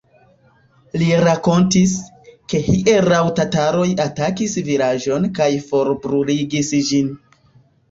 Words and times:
Li 1.01 1.09
rakontis, 1.27 1.93
ke 2.53 2.61
hieraŭ 2.69 3.21
tataroj 3.41 3.87
atakis 4.07 4.57
vilaĝon 4.71 5.31
kaj 5.39 5.51
forbruligis 5.69 6.75
ĝin. 6.91 7.17